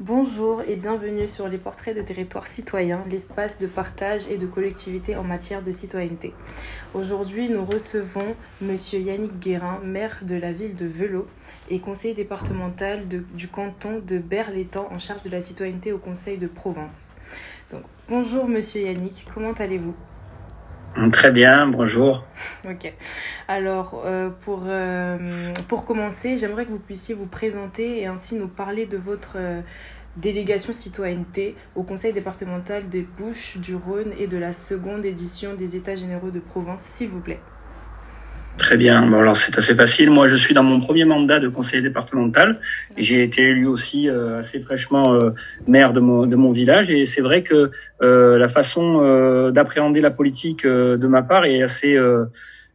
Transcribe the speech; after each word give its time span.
Bonjour 0.00 0.62
et 0.62 0.76
bienvenue 0.76 1.26
sur 1.26 1.48
les 1.48 1.58
portraits 1.58 1.96
de 1.96 2.02
territoire 2.02 2.46
citoyen, 2.46 3.04
l'espace 3.10 3.58
de 3.58 3.66
partage 3.66 4.28
et 4.30 4.36
de 4.36 4.46
collectivité 4.46 5.16
en 5.16 5.24
matière 5.24 5.60
de 5.60 5.72
citoyenneté. 5.72 6.34
Aujourd'hui, 6.94 7.48
nous 7.48 7.64
recevons 7.64 8.36
Monsieur 8.60 9.00
Yannick 9.00 9.40
Guérin, 9.40 9.80
maire 9.82 10.20
de 10.22 10.36
la 10.36 10.52
ville 10.52 10.76
de 10.76 10.86
Velo 10.86 11.26
et 11.68 11.80
conseiller 11.80 12.14
départemental 12.14 13.08
du 13.08 13.48
canton 13.48 14.00
de 14.06 14.18
Berlétan 14.18 14.86
en 14.88 14.98
charge 14.98 15.22
de 15.22 15.30
la 15.30 15.40
citoyenneté 15.40 15.90
au 15.90 15.98
Conseil 15.98 16.38
de 16.38 16.46
Provence. 16.46 17.08
Donc, 17.72 17.82
bonjour 18.06 18.46
Monsieur 18.46 18.82
Yannick, 18.82 19.26
comment 19.34 19.52
allez-vous? 19.54 19.96
Très 21.12 21.30
bien, 21.30 21.68
bonjour. 21.68 22.24
Ok. 22.68 22.92
Alors, 23.46 24.02
euh, 24.04 24.30
pour, 24.30 24.64
euh, 24.66 25.16
pour 25.68 25.84
commencer, 25.84 26.36
j'aimerais 26.36 26.64
que 26.64 26.70
vous 26.70 26.80
puissiez 26.80 27.14
vous 27.14 27.26
présenter 27.26 28.00
et 28.00 28.06
ainsi 28.06 28.34
nous 28.34 28.48
parler 28.48 28.84
de 28.84 28.96
votre 28.96 29.36
euh, 29.36 29.60
délégation 30.16 30.72
citoyenneté 30.72 31.54
au 31.76 31.84
Conseil 31.84 32.12
départemental 32.12 32.88
des 32.88 33.02
Bouches, 33.02 33.58
du 33.58 33.76
Rhône 33.76 34.12
et 34.18 34.26
de 34.26 34.36
la 34.38 34.52
seconde 34.52 35.04
édition 35.04 35.54
des 35.54 35.76
États 35.76 35.94
généraux 35.94 36.30
de 36.30 36.40
Provence, 36.40 36.80
s'il 36.80 37.08
vous 37.08 37.20
plaît. 37.20 37.40
Très 38.58 38.76
bien. 38.76 39.06
Bon, 39.06 39.20
alors 39.20 39.36
c'est 39.36 39.56
assez 39.56 39.74
facile. 39.74 40.10
Moi, 40.10 40.26
je 40.26 40.34
suis 40.34 40.52
dans 40.52 40.64
mon 40.64 40.80
premier 40.80 41.04
mandat 41.04 41.38
de 41.38 41.48
conseiller 41.48 41.80
départemental. 41.80 42.58
J'ai 42.96 43.22
été 43.22 43.42
élu 43.42 43.66
aussi 43.66 44.08
euh, 44.08 44.40
assez 44.40 44.60
fraîchement 44.60 45.14
euh, 45.14 45.30
maire 45.68 45.92
de 45.92 46.00
mon, 46.00 46.26
de 46.26 46.34
mon 46.34 46.50
village. 46.50 46.90
Et 46.90 47.06
c'est 47.06 47.20
vrai 47.20 47.44
que 47.44 47.70
euh, 48.02 48.36
la 48.36 48.48
façon 48.48 49.50
d'appréhender 49.52 50.00
la 50.00 50.10
politique 50.10 50.66
de 50.66 51.06
ma 51.06 51.22
part 51.22 51.44
est 51.44 51.62
assez 51.62 51.96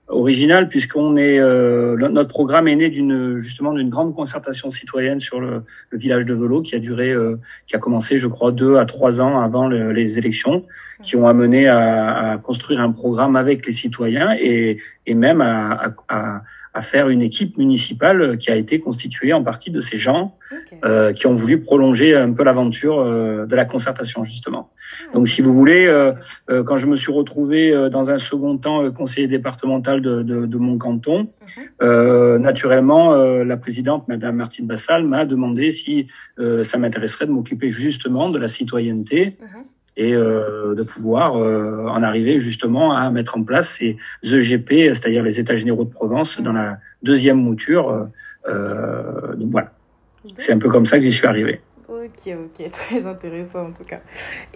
original 0.07 0.67
puisqu'on 0.67 1.15
est 1.15 1.39
euh, 1.39 1.95
notre 2.09 2.29
programme 2.29 2.67
est 2.67 2.75
né 2.75 2.89
d'une 2.89 3.37
justement 3.37 3.73
d'une 3.73 3.89
grande 3.89 4.13
concertation 4.13 4.70
citoyenne 4.70 5.20
sur 5.21 5.39
le, 5.39 5.63
le, 5.89 5.97
village 5.97 6.25
de 6.25 6.34
Velo 6.34 6.61
qui 6.61 6.75
a 6.75 6.79
duré 6.79 7.09
euh, 7.09 7.39
qui 7.67 7.75
a 7.75 7.79
commencé 7.79 8.17
je 8.17 8.27
crois 8.27 8.51
deux 8.51 8.77
à 8.77 8.85
trois 8.85 9.21
ans 9.21 9.39
avant 9.39 9.67
les 9.67 10.17
élections 10.17 10.65
qui 11.01 11.15
ont 11.15 11.27
amené 11.27 11.68
à, 11.68 12.31
à, 12.31 12.37
construire 12.37 12.81
un 12.81 12.91
programme 12.91 13.35
avec 13.35 13.65
les 13.65 13.71
citoyens 13.71 14.35
et, 14.40 14.77
et 15.05 15.15
même 15.15 15.41
à, 15.41 15.93
à, 16.07 16.41
à, 16.73 16.82
faire 16.82 17.09
une 17.09 17.21
équipe 17.21 17.57
municipale 17.57 18.37
qui 18.37 18.49
a 18.51 18.55
été 18.55 18.79
constituée 18.79 19.34
en 19.34 19.43
partie 19.43 19.70
de 19.70 19.79
ces 19.79 19.98
gens 19.98 20.37
euh, 20.85 21.13
qui 21.13 21.27
ont 21.27 21.34
voulu 21.34 21.62
prolonger 21.62 22.15
un 22.15 22.32
peu 22.32 22.43
l'aventure 22.43 22.99
euh, 22.99 23.46
de 23.46 23.55
la 23.55 23.65
concertation 23.65 24.24
justement. 24.24 24.70
Ah. 25.09 25.13
Donc 25.15 25.27
si 25.27 25.41
vous 25.41 25.54
voulez, 25.54 25.85
euh, 25.85 26.13
quand 26.63 26.77
je 26.77 26.87
me 26.87 26.96
suis 26.96 27.12
retrouvé 27.12 27.90
dans 27.91 28.09
un 28.09 28.18
second 28.18 28.57
temps 28.57 28.90
conseiller 28.91 29.27
départemental 29.27 30.01
de, 30.01 30.24
de, 30.24 30.46
de 30.46 30.57
mon 30.57 30.77
canton, 30.77 31.27
mhm. 31.81 32.37
naturellement 32.37 33.15
la 33.15 33.57
présidente 33.57 34.07
Madame 34.07 34.35
Martine 34.37 34.68
Bassal 34.68 35.04
m'a 35.04 35.26
demandé 35.26 35.71
si 35.71 36.07
ça 36.63 36.77
m'intéresserait 36.77 37.26
de 37.26 37.31
m'occuper 37.31 37.70
justement 37.70 38.29
de 38.29 38.40
la 38.40 38.48
citoyenneté. 38.48 39.37
Mhm 39.41 39.63
et 39.96 40.13
euh, 40.13 40.76
de 40.76 40.84
pouvoir 40.84 41.38
euh, 41.38 41.88
en 41.88 42.02
arriver 42.04 42.40
justement 42.40 42.96
à 42.96 43.10
mettre 43.12 43.38
en 43.38 43.44
place 43.44 43.70
ces 43.70 43.98
EGP, 44.24 44.94
c'est-à-dire 44.94 45.24
les 45.24 45.40
États 45.40 45.55
généraux 45.55 45.84
de 45.84 45.90
Provence, 45.90 46.41
dans 46.41 46.54
la 46.54 46.80
deuxième 47.04 47.38
mouture. 47.38 48.08
Euh, 48.48 49.36
donc 49.36 49.52
voilà, 49.52 49.71
c'est 50.38 50.54
un 50.54 50.60
peu 50.60 50.70
comme 50.70 50.86
ça 50.86 50.98
que 50.98 51.04
j'y 51.04 51.12
suis 51.12 51.27
arrivé. 51.27 51.62
Ok, 51.88 52.27
ok, 52.27 52.70
très 52.71 53.05
intéressant 53.05 53.68
en 53.68 53.71
tout 53.71 53.84
cas. 53.84 54.02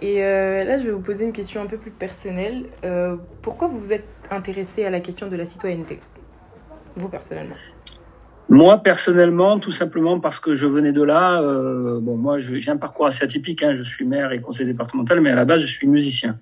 Et 0.00 0.20
là, 0.20 0.78
je 0.78 0.84
vais 0.84 0.90
vous 0.90 1.00
poser 1.00 1.24
une 1.24 1.32
question 1.32 1.62
un 1.62 1.66
peu 1.66 1.76
plus 1.76 1.92
personnelle. 1.92 2.66
pourquoi 3.42 3.68
vous 3.68 3.78
vous 3.78 3.92
êtes 3.92 4.06
intéressé 4.30 4.84
à 4.84 4.90
la 4.90 5.00
question 5.00 5.28
de 5.28 5.36
la 5.36 5.44
citoyenneté, 5.44 5.98
vous 6.96 7.08
personnellement? 7.08 7.56
Moi, 8.48 8.82
personnellement, 8.82 9.58
tout 9.58 9.70
simplement 9.70 10.20
parce 10.20 10.40
que 10.40 10.54
je 10.54 10.66
venais 10.66 10.92
de 10.92 11.02
là. 11.02 11.40
Euh, 11.42 11.98
bon, 12.00 12.16
moi, 12.16 12.38
j'ai 12.38 12.70
un 12.70 12.76
parcours 12.76 13.06
assez 13.06 13.22
atypique. 13.22 13.62
Hein, 13.62 13.74
je 13.76 13.82
suis 13.82 14.06
maire 14.06 14.32
et 14.32 14.40
conseiller 14.40 14.70
départemental, 14.70 15.20
mais 15.20 15.30
à 15.30 15.34
la 15.34 15.44
base, 15.44 15.60
je 15.60 15.66
suis 15.66 15.86
musicien. 15.86 16.38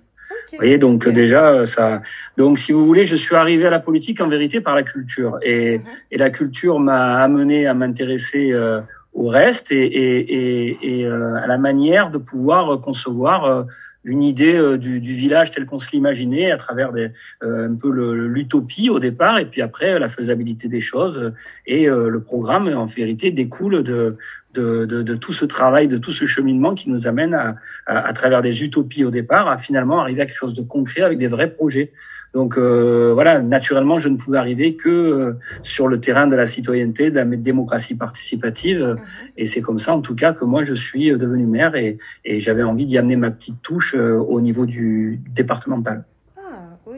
Vous 0.51 0.59
voyez, 0.59 0.77
donc 0.77 1.09
déjà, 1.09 1.65
ça. 1.65 2.01
Donc, 2.37 2.59
si 2.59 2.71
vous 2.71 2.85
voulez, 2.85 3.03
je 3.03 3.17
suis 3.17 3.35
arrivé 3.35 3.67
à 3.67 3.69
la 3.69 3.79
politique 3.79 4.21
en 4.21 4.29
vérité 4.29 4.61
par 4.61 4.75
la 4.75 4.83
culture, 4.83 5.37
et, 5.41 5.79
mhm. 5.79 5.83
et 6.11 6.17
la 6.17 6.29
culture 6.29 6.79
m'a 6.79 7.21
amené 7.21 7.67
à 7.67 7.73
m'intéresser 7.73 8.53
euh, 8.53 8.79
au 9.17 9.27
reste 9.27 9.71
et, 9.71 9.83
et, 9.83 10.77
et 10.81 11.05
euh, 11.05 11.35
à 11.35 11.47
la 11.47 11.57
manière 11.57 12.11
de 12.11 12.19
pouvoir 12.19 12.79
concevoir 12.79 13.45
euh, 13.45 13.63
une 14.03 14.23
idée 14.23 14.55
euh, 14.55 14.77
du, 14.77 14.99
du, 14.99 15.13
village 15.13 15.51
tel 15.51 15.65
qu'on 15.65 15.79
se 15.79 15.91
l'imaginait 15.91 16.51
à 16.51 16.57
travers 16.57 16.93
des, 16.93 17.11
euh, 17.43 17.67
un 17.67 17.75
peu 17.75 17.89
l'utopie 17.89 18.89
au 18.89 18.99
départ 18.99 19.39
et 19.39 19.45
puis 19.45 19.61
après 19.61 19.97
la 19.99 20.07
faisabilité 20.07 20.67
des 20.67 20.79
choses 20.79 21.33
et 21.65 21.89
euh, 21.89 22.09
le 22.09 22.21
programme 22.21 22.67
en 22.69 22.85
vérité 22.85 23.31
découle 23.31 23.83
de, 23.83 24.17
de, 24.53 24.85
de, 24.85 25.01
de, 25.01 25.15
tout 25.15 25.33
ce 25.33 25.45
travail, 25.45 25.87
de 25.87 25.97
tout 25.97 26.11
ce 26.11 26.25
cheminement 26.25 26.73
qui 26.73 26.89
nous 26.89 27.07
amène 27.07 27.33
à, 27.33 27.55
à, 27.85 28.07
à, 28.07 28.13
travers 28.13 28.41
des 28.41 28.63
utopies 28.63 29.03
au 29.03 29.11
départ 29.11 29.47
à 29.47 29.57
finalement 29.57 29.99
arriver 29.99 30.21
à 30.21 30.25
quelque 30.25 30.37
chose 30.37 30.53
de 30.53 30.61
concret 30.61 31.01
avec 31.01 31.17
des 31.17 31.27
vrais 31.27 31.51
projets. 31.51 31.91
Donc 32.33 32.57
euh, 32.57 33.13
voilà, 33.13 33.41
naturellement, 33.41 33.99
je 33.99 34.09
ne 34.09 34.17
pouvais 34.17 34.37
arriver 34.37 34.75
que 34.75 34.89
euh, 34.89 35.33
sur 35.61 35.87
le 35.87 35.99
terrain 35.99 36.27
de 36.27 36.35
la 36.35 36.45
citoyenneté, 36.45 37.09
de 37.09 37.15
la 37.15 37.25
démocratie 37.25 37.97
participative. 37.97 38.79
Mhm. 38.79 38.97
Et 39.37 39.45
c'est 39.45 39.61
comme 39.61 39.79
ça, 39.79 39.93
en 39.95 40.01
tout 40.01 40.15
cas, 40.15 40.33
que 40.33 40.45
moi, 40.45 40.63
je 40.63 40.73
suis 40.73 41.09
devenu 41.11 41.45
maire 41.45 41.75
et, 41.75 41.97
et 42.25 42.39
j'avais 42.39 42.63
envie 42.63 42.85
d'y 42.85 42.97
amener 42.97 43.15
ma 43.15 43.31
petite 43.31 43.61
touche 43.61 43.95
euh, 43.95 44.17
au 44.17 44.41
niveau 44.41 44.65
du 44.65 45.19
départemental. 45.33 46.03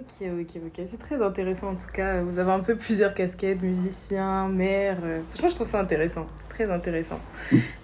Ok, 0.10 0.28
ok, 0.42 0.62
ok. 0.66 0.86
C'est 0.88 1.00
très 1.00 1.22
intéressant 1.22 1.70
en 1.70 1.76
tout 1.76 1.88
cas. 1.94 2.22
Vous 2.22 2.40
avez 2.40 2.52
un 2.52 2.60
peu 2.60 2.76
plusieurs 2.76 3.14
casquettes, 3.14 3.62
musicien, 3.62 4.48
maire. 4.48 4.98
Franchement, 5.30 5.50
je 5.50 5.56
trouve 5.56 5.68
ça 5.68 5.80
intéressant. 5.80 6.26
Très 6.50 6.70
intéressant. 6.72 7.20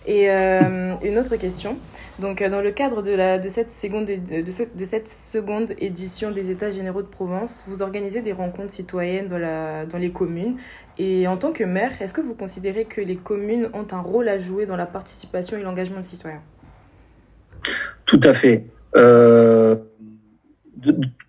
Et 0.05 0.29
euh, 0.29 0.95
une 1.03 1.17
autre 1.17 1.35
question. 1.35 1.77
Donc, 2.19 2.43
dans 2.43 2.61
le 2.61 2.71
cadre 2.71 3.01
de, 3.01 3.11
la, 3.11 3.37
de, 3.37 3.47
cette 3.47 3.71
seconde, 3.71 4.05
de, 4.05 4.41
de, 4.41 4.83
cette 4.83 5.07
seconde 5.07 5.73
édition 5.79 6.31
des 6.31 6.51
États 6.51 6.71
généraux 6.71 7.03
de 7.03 7.07
Provence, 7.07 7.63
vous 7.67 7.81
organisez 7.81 8.21
des 8.21 8.33
rencontres 8.33 8.71
citoyennes 8.71 9.27
dans, 9.27 9.37
la, 9.37 9.85
dans 9.85 9.97
les 9.97 10.11
communes. 10.11 10.57
Et 10.97 11.27
en 11.27 11.37
tant 11.37 11.51
que 11.51 11.63
maire, 11.63 11.91
est-ce 12.01 12.13
que 12.13 12.21
vous 12.21 12.35
considérez 12.35 12.85
que 12.85 13.01
les 13.01 13.17
communes 13.17 13.69
ont 13.73 13.87
un 13.91 14.01
rôle 14.01 14.29
à 14.29 14.37
jouer 14.39 14.65
dans 14.65 14.77
la 14.77 14.85
participation 14.85 15.57
et 15.57 15.61
l'engagement 15.61 15.99
des 15.99 16.07
citoyens? 16.07 16.41
Tout 18.05 18.21
à 18.23 18.33
fait. 18.33 18.65
Euh 18.95 19.75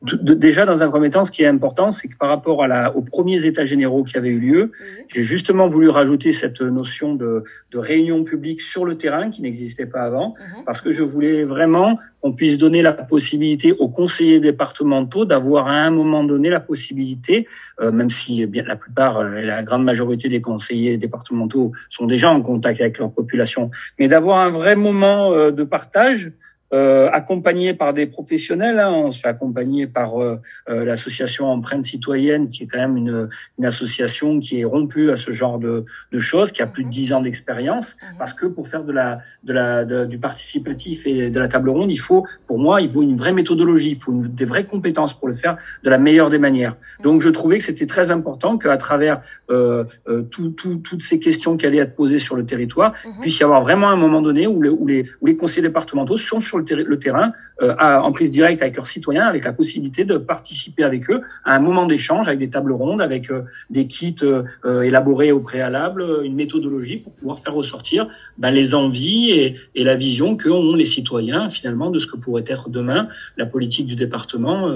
déjà, 0.03 0.65
dans 0.65 0.83
un 0.83 0.89
premier 0.89 1.11
temps, 1.11 1.25
ce 1.25 1.31
qui 1.31 1.43
est 1.43 1.47
important, 1.47 1.93
c'est 1.93 2.09
que 2.09 2.17
par 2.17 2.29
rapport 2.29 2.63
à 2.63 2.69
la, 2.69 2.95
aux 2.97 3.03
premiers 3.03 3.45
états 3.45 3.65
généraux 3.65 4.05
qui 4.05 4.17
avaient 4.17 4.31
eu 4.31 4.39
lieu, 4.39 4.73
j'ai 5.09 5.23
justement 5.23 5.69
voulu 5.69 5.89
rajouter 5.89 6.33
cette 6.33 6.61
notion 6.61 7.15
de, 7.15 7.43
de, 7.71 7.79
réunion 7.79 8.23
publique 8.25 8.61
sur 8.61 8.85
le 8.85 8.97
terrain 8.97 9.31
qui 9.31 9.43
n'existait 9.43 9.87
pas 9.87 10.03
avant, 10.03 10.35
mhm. 10.39 10.65
parce 10.65 10.81
que 10.81 10.91
je 10.91 11.03
voulais 11.03 11.45
vraiment 11.45 11.99
qu'on 12.21 12.33
puisse 12.33 12.59
donner 12.59 12.83
la 12.83 12.93
possibilité 12.93 13.73
aux 13.73 13.89
conseillers 13.89 14.41
départementaux 14.41 15.25
d'avoir 15.25 15.69
à 15.69 15.75
un 15.75 15.91
moment 15.91 16.25
donné 16.25 16.51
la 16.51 16.61
possibilité, 16.61 17.47
euh, 17.81 17.93
même 17.93 18.11
si 18.11 18.47
bien 18.47 18.65
la 18.65 18.77
plupart, 18.77 19.19
euh, 19.19 19.41
la 19.41 19.63
grande 19.63 19.85
majorité 19.85 20.29
des 20.29 20.41
conseillers 20.41 20.97
départementaux 20.97 21.73
sont 21.89 22.07
déjà 22.07 22.31
en 22.31 22.43
contact 22.43 22.81
avec 22.81 22.99
leur 22.99 23.13
population, 23.13 23.71
mais 23.99 24.09
d'avoir 24.09 24.39
un 24.39 24.51
vrai 24.51 24.77
moment 24.77 25.33
euh, 25.33 25.51
de 25.51 25.65
partage 25.65 26.33
euh, 26.73 27.09
accompagné 27.13 27.75
par 27.75 27.95
des 27.95 28.07
professionnels. 28.07 28.81
Hein. 28.81 28.91
On 28.91 29.11
se 29.13 29.21
fait 29.21 29.29
accompagner 29.29 29.87
par 29.87 30.21
euh, 30.21 30.41
euh, 30.69 30.85
l'association 30.85 31.47
Empreinte 31.47 31.85
Citoyenne, 31.85 32.51
qui 32.51 32.65
est 32.65 32.67
quand 32.67 32.79
même 32.79 32.97
une, 32.97 33.29
une, 33.59 33.65
association 33.65 34.41
qui 34.41 34.61
est 34.61 34.65
rompue 34.65 35.11
à 35.13 35.17
ce 35.17 35.31
genre 35.31 35.61
de, 35.61 35.85
de 36.11 36.19
choses, 36.19 36.51
qui 36.51 36.63
a 36.63 36.67
plus 36.67 36.83
de 36.83 36.91
dix 36.91 37.13
ans 37.13 37.21
d'expérience. 37.21 37.97
Mhm. 38.03 38.19
Parce 38.19 38.35
que 38.35 38.47
pour 38.47 38.67
faire 38.67 38.83
de 38.83 38.93
la, 38.93 39.21
de 39.45 39.53
la, 39.53 39.85
du 40.07 40.19
participatif 40.19 41.07
et 41.07 41.31
de 41.31 41.39
la 41.39 41.47
table 41.47 41.71
ronde, 41.71 41.93
il 41.93 42.01
faut, 42.01 42.27
pour 42.49 42.59
moi, 42.59 42.81
il 42.81 42.89
faut 42.89 43.03
une 43.03 43.17
vraie 43.17 43.33
méthodologie, 43.33 43.91
il 43.91 43.97
faut 43.97 44.13
des 44.13 44.45
vraies 44.45 44.67
compétences 44.67 45.17
pour 45.17 45.29
le 45.29 45.35
faire 45.35 45.57
de 45.85 45.91
la 45.91 45.99
meilleure 45.99 46.31
des 46.31 46.39
manières. 46.39 46.77
Mhm. 46.99 47.05
Donc, 47.05 47.23
je 47.23 47.29
trouvais 47.29 47.59
que 47.59 47.65
c'était 47.65 47.87
très 47.87 48.11
important 48.11 48.59
qu'à 48.59 48.77
travers 48.77 49.21
euh, 49.51 49.85
euh, 50.09 50.23
tout, 50.23 50.51
tout, 50.51 50.79
toutes 50.79 51.03
ces 51.03 51.21
questions 51.21 51.57
qui 51.57 51.67
allaient 51.67 51.79
être 51.79 51.95
posées 51.95 52.19
sur 52.19 52.35
le 52.35 52.45
territoire, 52.45 52.93
mhm. 53.05 53.21
puisse 53.21 53.39
y 53.39 53.45
avoir 53.45 53.63
vraiment 53.63 53.89
un 53.89 53.97
moment 53.97 54.21
donné 54.21 54.49
où, 54.49 54.65
où, 54.65 54.87
les, 54.87 55.05
où 55.21 55.27
les 55.27 55.37
conseillers 55.37 55.69
départementaux 55.69 56.17
sont 56.17 56.41
sur 56.41 56.56
le, 56.59 56.99
terrain 56.99 57.33
euh, 57.63 57.75
en 57.79 58.13
prise 58.13 58.31
directe 58.31 58.63
avec 58.63 58.77
leurs 58.77 58.87
citoyens, 58.87 59.27
avec 59.27 59.45
la 59.45 59.53
possibilité 59.53 60.05
de 60.05 60.19
participer 60.19 60.85
avec 60.85 61.11
eux 61.11 61.21
à 61.45 61.55
un 61.55 61.59
moment 61.59 61.87
d'échange, 61.87 62.29
avec 62.29 62.39
des 62.39 62.51
tables 62.51 62.73
rondes, 62.73 63.01
avec 63.01 63.31
euh, 63.31 63.43
des 63.71 63.87
kits 63.87 64.17
euh, 64.23 64.83
élaborés 64.83 65.33
au 65.33 65.41
préalable, 65.41 66.05
une 66.25 66.35
méthodologie 66.35 66.99
pour 66.99 67.13
pouvoir 67.13 67.39
faire 67.39 67.55
ressortir 67.55 68.09
ben, 68.39 68.51
les 68.51 68.75
envies 68.75 69.31
et, 69.31 69.85
la 69.87 69.95
vision 69.95 70.37
qu'ont 70.37 70.75
les 70.75 70.85
citoyens 70.85 71.49
finalement 71.49 71.91
de 71.91 72.01
ce 72.01 72.09
que 72.09 72.17
pourrait 72.17 72.45
être 72.49 72.71
demain 72.71 73.07
la 73.37 73.47
politique 73.47 73.87
du 73.87 73.95
département 73.95 74.69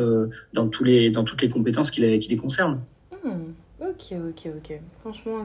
dans 0.52 0.68
toutes 0.68 0.86
les 0.86 1.48
compétences 1.50 1.90
qui 1.90 2.00
les, 2.00 2.36
concernent. 2.36 2.80
Hmm. 3.24 3.50
Ok, 3.90 4.12
ok, 4.12 4.52
ok. 4.56 4.80
Franchement, 5.00 5.42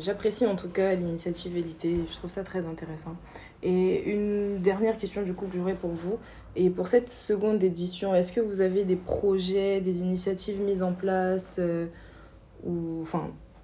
j'apprécie 0.00 0.46
en 0.46 0.54
tout 0.54 0.68
cas 0.68 0.94
l'initiative 0.94 1.56
Élité. 1.56 1.96
Je 2.08 2.14
trouve 2.14 2.30
ça 2.30 2.44
très 2.44 2.64
intéressant. 2.64 3.16
Et 3.62 4.10
une 4.10 4.31
dernière 4.62 4.96
question 4.96 5.22
du 5.22 5.34
coup 5.34 5.46
que 5.46 5.56
j'aurais 5.56 5.74
pour 5.74 5.90
vous. 5.90 6.18
Et 6.56 6.70
pour 6.70 6.88
cette 6.88 7.08
seconde 7.08 7.62
édition, 7.62 8.14
est-ce 8.14 8.32
que 8.32 8.40
vous 8.40 8.60
avez 8.60 8.84
des 8.84 8.96
projets, 8.96 9.80
des 9.80 10.00
initiatives 10.00 10.60
mises 10.60 10.82
en 10.82 10.92
place 10.92 11.56
euh, 11.58 11.86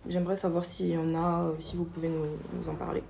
j'aimerais 0.09 0.37
savoir 0.37 0.65
s'il 0.65 0.89
y 0.89 0.97
en 0.97 1.15
a, 1.15 1.53
si 1.59 1.77
vous 1.77 1.85
pouvez 1.85 2.09
nous 2.09 2.69
en 2.69 2.75
parler. 2.75 3.03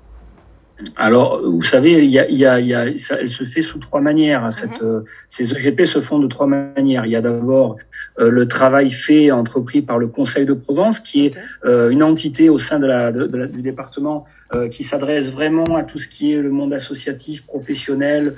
Alors, 0.95 1.41
vous 1.45 1.63
savez, 1.63 2.05
il 2.05 2.11
y 2.11 2.19
a, 2.19 2.29
il 2.29 2.37
y 2.37 2.47
a, 2.47 2.61
il 2.61 2.67
y 2.67 2.75
a 2.75 2.97
ça, 2.97 3.17
elle 3.21 3.29
se 3.29 3.43
fait 3.43 3.63
sous 3.63 3.81
trois 3.81 4.01
manières. 4.01 4.45
Hein, 4.45 4.53
cette, 4.53 4.81
mhm. 4.81 5.05
ces 5.29 5.53
EGP 5.53 5.85
se 5.85 6.01
font 6.01 6.19
de 6.21 6.29
trois 6.29 6.47
manières. 6.47 7.05
Il 7.05 7.11
y 7.11 7.17
a 7.17 7.21
d'abord 7.21 7.77
euh, 8.21 8.31
le 8.31 8.47
travail 8.47 8.91
fait 8.91 9.33
entrepris 9.33 9.83
par 9.83 9.99
le 9.99 10.07
Conseil 10.07 10.47
de 10.47 10.53
Provence, 10.53 11.01
qui 11.01 11.27
est 11.27 11.35
euh, 11.65 11.91
une 11.91 12.03
entité 12.03 12.49
au 12.49 12.59
sein 12.59 12.79
de 12.79 12.87
la, 12.87 13.11
de, 13.11 13.27
de 13.27 13.47
du 13.47 13.63
département 13.63 14.25
euh, 14.55 14.69
qui 14.69 14.85
s'adresse 14.85 15.33
vraiment 15.33 15.77
à 15.77 15.83
tout 15.83 15.99
ce 15.99 16.07
qui 16.07 16.33
est 16.33 16.41
le 16.41 16.51
monde 16.51 16.73
associatif, 16.73 17.47
professionnel, 17.47 18.35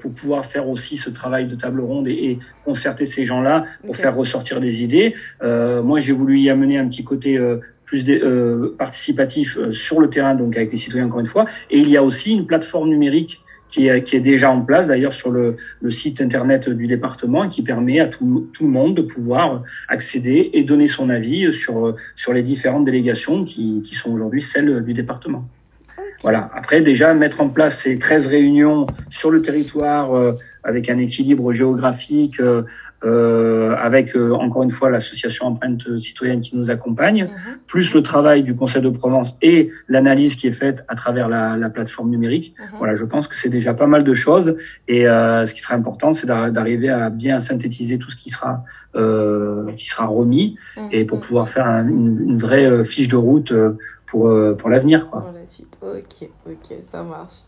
pour 0.00 0.12
pouvoir 0.12 0.44
faire 0.44 0.68
aussi 0.68 0.96
ce 0.96 1.08
travail 1.08 1.46
de 1.46 1.54
table 1.54 1.80
ronde 1.80 2.08
et, 2.08 2.10
et 2.10 2.38
concerter 2.64 3.06
ces 3.06 3.24
gens-là 3.24 3.64
pour 3.86 3.94
faire 3.94 4.16
ressortir 4.16 4.60
des 4.60 4.82
idées. 4.82 5.14
moi, 5.40 6.00
j'ai 6.00 6.12
voulu 6.12 6.40
y 6.40 6.50
amener 6.50 6.78
un 6.78 6.88
petit 6.88 7.04
côté 7.04 7.38
plus 7.90 8.08
euh, 8.08 8.72
participatif 8.78 9.58
euh, 9.58 9.72
sur 9.72 10.00
le 10.00 10.08
terrain, 10.08 10.36
donc 10.36 10.56
avec 10.56 10.70
les 10.70 10.78
citoyens 10.78 11.06
encore 11.06 11.18
une 11.18 11.26
fois. 11.26 11.46
Et 11.72 11.78
il 11.80 11.90
y 11.90 11.96
a 11.96 12.04
aussi 12.04 12.32
une 12.32 12.46
plateforme 12.46 12.88
numérique 12.88 13.42
qui 13.68 13.88
est, 13.88 14.04
qui 14.04 14.14
est 14.14 14.20
déjà 14.20 14.52
en 14.52 14.60
place 14.60 14.86
d'ailleurs 14.86 15.12
sur 15.12 15.32
le, 15.32 15.56
le, 15.80 15.90
site 15.90 16.20
internet 16.20 16.68
du 16.68 16.86
département 16.86 17.44
et 17.44 17.48
qui 17.48 17.62
permet 17.62 17.98
à 17.98 18.06
tout, 18.06 18.48
tout, 18.52 18.64
le 18.64 18.70
monde 18.70 18.96
de 18.96 19.02
pouvoir 19.02 19.64
accéder 19.88 20.50
et 20.52 20.62
donner 20.62 20.86
son 20.86 21.10
avis 21.10 21.52
sur, 21.52 21.96
sur 22.14 22.32
les 22.32 22.44
différentes 22.44 22.84
délégations 22.84 23.44
qui, 23.44 23.82
qui 23.82 23.96
sont 23.96 24.12
aujourd'hui 24.12 24.42
celles 24.42 24.84
du 24.84 24.94
département. 24.94 25.44
Voilà. 26.22 26.50
Après, 26.54 26.82
déjà, 26.82 27.14
mettre 27.14 27.40
en 27.40 27.48
place 27.48 27.80
ces 27.80 27.98
13 27.98 28.26
réunions 28.26 28.86
sur 29.08 29.30
le 29.30 29.40
territoire 29.40 30.14
euh, 30.14 30.32
avec 30.62 30.90
un 30.90 30.98
équilibre 30.98 31.52
géographique, 31.52 32.40
euh, 32.40 32.62
euh, 33.02 33.74
avec 33.78 34.14
euh, 34.14 34.32
encore 34.32 34.62
une 34.62 34.70
fois 34.70 34.90
l'association 34.90 35.46
Empreinte 35.46 35.96
Citoyenne 35.96 36.42
qui 36.42 36.56
nous 36.56 36.70
accompagne, 36.70 37.24
mhm. 37.24 37.58
plus 37.66 37.94
le 37.94 38.02
travail 38.02 38.42
du 38.42 38.54
Conseil 38.54 38.82
de 38.82 38.90
Provence 38.90 39.38
et 39.40 39.70
l'analyse 39.88 40.36
qui 40.36 40.46
est 40.46 40.52
faite 40.52 40.84
à 40.86 40.94
travers 40.94 41.28
la, 41.28 41.56
la 41.56 41.70
plateforme 41.70 42.10
numérique. 42.10 42.54
Mhm. 42.58 42.78
Voilà, 42.78 42.94
je 42.94 43.04
pense 43.04 43.26
que 43.26 43.36
c'est 43.36 43.48
déjà 43.48 43.72
pas 43.72 43.86
mal 43.86 44.04
de 44.04 44.12
choses. 44.12 44.56
Et 44.86 45.08
euh, 45.08 45.46
ce 45.46 45.54
qui 45.54 45.60
sera 45.60 45.74
important, 45.74 46.12
c'est 46.12 46.26
d'arriver 46.26 46.90
à 46.90 47.08
bien 47.08 47.40
synthétiser 47.40 47.98
tout 47.98 48.10
ce 48.10 48.16
qui 48.16 48.28
sera 48.28 48.64
euh, 48.96 49.72
qui 49.72 49.86
sera 49.86 50.06
remis 50.06 50.56
mhm. 50.76 50.88
et 50.92 51.04
pour 51.04 51.20
pouvoir 51.20 51.48
faire 51.48 51.66
une, 51.66 52.22
une, 52.28 52.38
vraie 52.38 52.84
fiche 52.84 53.08
de 53.08 53.16
route 53.16 53.52
pour 54.06 54.30
pour 54.58 54.68
l'avenir. 54.68 55.08
Pour 55.08 55.32
la 55.32 55.46
suite. 55.46 55.78
Ok, 55.82 56.28
ok, 56.46 56.76
ça 56.90 57.02
marche. 57.02 57.40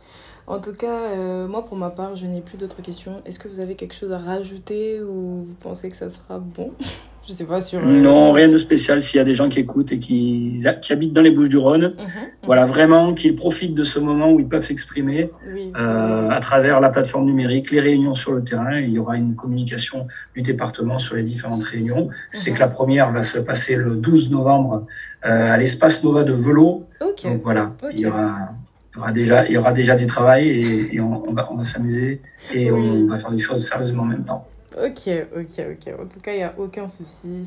En 0.47 0.59
tout 0.59 0.73
cas, 0.73 1.11
euh, 1.11 1.47
moi 1.47 1.65
pour 1.65 1.77
ma 1.77 1.91
part, 1.91 2.17
je 2.17 2.27
n'ai 2.27 2.41
plus 2.41 2.59
d'autres 2.59 2.83
questions. 2.83 3.23
Est-ce 3.25 3.39
que 3.39 3.49
vous 3.49 3.61
avez 3.61 3.75
quelque 3.75 3.95
chose 3.95 4.13
à 4.13 4.19
rajouter 4.19 5.01
ou 5.01 5.45
vous 5.45 5.55
pensez 5.61 5.89
que 5.89 5.97
ça 5.97 6.11
sera 6.11 6.39
bon? 6.39 6.73
Je 7.29 7.33
sais 7.33 7.45
pas 7.45 7.61
sur. 7.61 7.79
Euh, 7.79 7.83
non, 7.85 8.33
rien 8.33 8.49
de 8.49 8.57
spécial. 8.57 9.01
S'il 9.01 9.19
y 9.19 9.21
a 9.21 9.25
des 9.25 9.37
gens 9.37 9.49
qui 9.49 9.61
écoutent 9.61 9.93
et 9.93 10.01
qui, 10.01 10.61
qui 10.81 10.93
habitent 10.93 11.13
dans 11.13 11.23
les 11.23 11.31
Bouches-du-Rhône, 11.31 11.95
mhm, 11.97 12.03
mhm. 12.03 12.29
voilà 12.43 12.67
vraiment 12.67 13.15
qu'ils 13.15 13.37
profitent 13.37 13.77
de 13.77 13.85
ce 13.85 14.01
moment 14.01 14.33
où 14.33 14.41
ils 14.41 14.49
peuvent 14.49 14.65
s'exprimer 14.65 15.31
euh, 15.77 16.29
à 16.29 16.41
travers 16.41 16.81
la 16.81 16.91
plateforme 16.91 17.27
numérique, 17.27 17.71
les 17.71 17.81
réunions 17.81 18.15
sur 18.15 18.33
le 18.33 18.43
terrain. 18.43 18.81
Il 18.81 18.91
y 18.91 18.99
aura 18.99 19.17
une 19.17 19.37
communication 19.37 20.09
du 20.35 20.43
département 20.43 20.99
sur 20.99 21.15
les 21.15 21.23
différentes 21.23 21.63
réunions. 21.63 22.09
Je 22.33 22.39
sais 22.39 22.51
mhm. 22.51 22.57
que 22.57 22.61
la 22.61 22.69
première 22.69 23.13
va 23.13 23.23
se 23.23 23.39
passer 23.39 23.77
le 23.77 23.95
12 23.95 24.33
novembre 24.33 24.87
à 25.23 25.57
l'espace 25.57 26.03
Nova 26.03 26.25
de 26.25 26.33
Velo. 26.33 26.89
Donc 27.01 27.41
voilà, 27.45 27.73
il 27.93 28.01
y 28.01 28.07
aura 28.07 28.49
il 28.95 28.99
y 28.99 29.01
aura 29.01 29.13
déjà, 29.13 29.47
il 29.47 29.53
y 29.53 29.57
aura 29.57 29.73
déjà 29.73 29.97
du 29.97 30.07
travail 30.07 30.49
et, 30.49 30.95
et 30.95 31.01
on, 31.01 31.29
on, 31.29 31.33
va, 31.33 31.51
on 31.51 31.57
va 31.57 31.65
s'amuser 31.65 32.21
et 32.53 32.71
on 32.71 33.07
va 33.07 33.19
faire 33.19 33.31
des 33.31 33.39
choses 33.39 33.67
sérieusement 33.67 34.03
en 34.03 34.07
même 34.07 34.25
temps. 34.25 34.47
Ok, 34.77 35.09
ok, 35.37 35.65
ok. 35.71 35.95
En 36.01 36.07
tout 36.07 36.21
cas, 36.21 36.33
il 36.33 36.39
n'y 36.39 36.43
a 36.43 36.55
aucun 36.57 36.89
souci. 36.89 37.45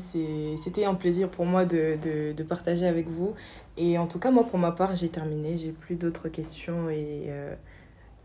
C'était 0.62 0.84
un 0.84 0.94
plaisir 0.94 1.28
pour 1.28 1.44
moi 1.44 1.64
de, 1.64 1.98
de, 2.00 2.32
de, 2.32 2.42
partager 2.44 2.86
avec 2.86 3.08
vous. 3.08 3.34
Et 3.76 3.98
en 3.98 4.06
tout 4.06 4.18
cas, 4.18 4.30
moi, 4.30 4.44
pour 4.44 4.58
ma 4.58 4.70
part, 4.72 4.94
j'ai 4.94 5.08
terminé. 5.08 5.56
J'ai 5.56 5.72
plus 5.72 5.96
d'autres 5.96 6.28
questions. 6.28 6.88
Et 6.88 7.24
euh, 7.28 7.54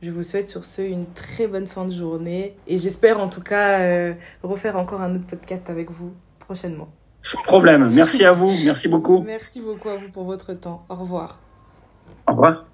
je 0.02 0.12
vous 0.12 0.24
souhaite 0.24 0.48
sur 0.48 0.66
ce 0.66 0.82
une 0.82 1.06
très 1.14 1.48
bonne 1.48 1.68
fin 1.68 1.86
de 1.86 1.92
journée. 1.92 2.56
Et 2.68 2.78
j'espère 2.78 3.20
en 3.20 3.30
tout 3.30 3.42
cas 3.42 3.80
euh, 3.80 4.14
refaire 4.44 4.78
encore 4.78 5.02
un 5.02 5.16
autre 5.16 5.28
podcast 5.28 5.70
avec 5.70 5.90
vous 5.90 6.12
prochainement. 6.40 6.90
Sans 7.24 7.42
problème. 7.44 7.90
Merci 7.92 8.24
à 8.26 8.34
vous. 8.34 8.52
Merci 8.64 8.88
beaucoup. 8.88 9.22
Merci 9.22 9.62
beaucoup 9.62 9.90
à 9.90 9.96
vous 9.96 10.10
pour 10.10 10.26
votre 10.26 10.54
temps. 10.54 10.86
Au 10.90 10.96
revoir. 10.96 11.40
Au 12.28 12.32
revoir. 12.34 12.71